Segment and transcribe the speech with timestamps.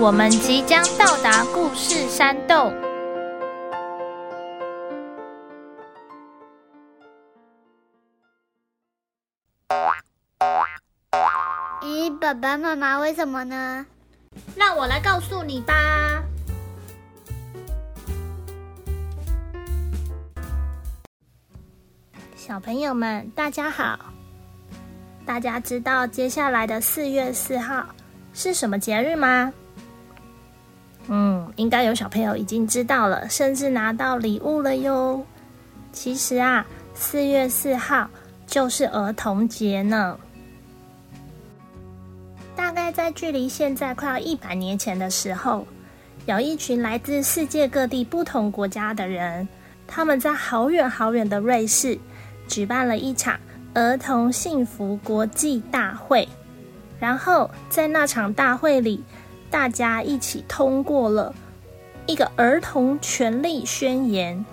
[0.00, 2.72] 我们即将到达故事山洞。
[11.82, 13.84] 咦，爸爸妈妈为什么呢？
[14.56, 15.74] 让我来告诉你吧。
[22.34, 23.98] 小朋友们，大家好！
[25.26, 27.84] 大家知道接下来的四月四号
[28.32, 29.52] 是什么节日吗？
[31.12, 35.20] 嗯，应该有小朋友已经知道了，甚至拿到礼物了哟。
[35.92, 38.08] 其实啊，四月四号
[38.46, 40.16] 就是儿童节呢。
[42.54, 45.66] 大概在距离现在快要一百年前的时候，
[46.26, 49.48] 有一群来自世界各地不同国家的人，
[49.88, 51.98] 他们在好远好远的瑞士
[52.46, 53.36] 举办了一场
[53.74, 56.28] 儿童幸福国际大会。
[57.00, 59.02] 然后在那场大会里，
[59.50, 61.34] 大家一起通过了
[62.06, 64.44] 一个儿童权利宣言。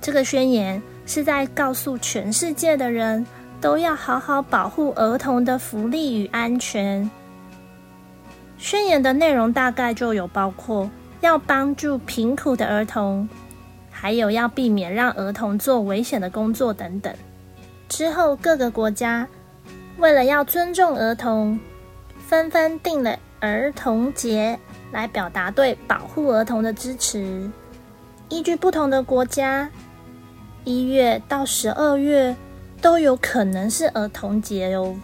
[0.00, 3.26] 这个宣言是在告诉全世界的人。
[3.62, 7.08] 都要好好保护儿童的福利与安全。
[8.58, 13.28] 宣言的内容大概就有包括要帮助贫苦的儿童，
[13.88, 17.14] 还有要避免让儿童做危险的工作等等。
[17.88, 19.28] 之后各个国家
[19.96, 21.56] 为了要尊重儿童，
[22.32, 24.58] 纷纷定了儿童节
[24.90, 27.50] 来表达对保护儿童的支持。
[28.30, 29.68] 依据不同的国家，
[30.64, 32.34] 一月到十二月。
[32.80, 34.96] 都有可能是儿童节哦。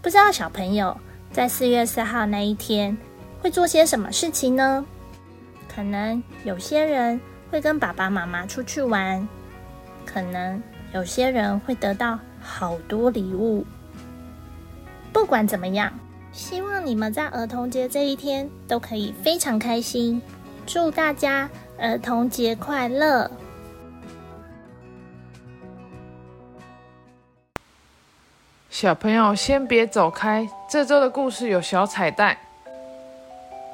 [0.00, 0.96] 不知道小朋友
[1.30, 2.96] 在四月四号那一天
[3.42, 4.86] 会做些什么事情呢？
[5.68, 7.20] 可能有些人
[7.50, 9.28] 会跟爸爸妈妈出去玩，
[10.06, 10.62] 可能
[10.94, 13.66] 有些人会得到好多礼物。
[15.12, 15.92] 不管怎么样，
[16.32, 20.20] 希望你们在儿童节这一天都可以非常开心。
[20.66, 21.48] 祝大家
[21.78, 23.30] 儿童节快乐！
[28.68, 30.48] 小朋友，先别走开。
[30.68, 32.36] 这周的故事有小彩蛋，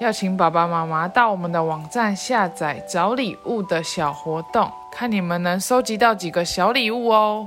[0.00, 7.46] 要请爸爸妈妈到我们的网站下载找礼物的小活动，看你们能收集到几个小礼物哦。